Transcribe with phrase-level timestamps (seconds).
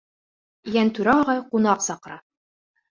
[0.77, 2.21] Йәнтүрә ағай ҡунаҡ саҡыра.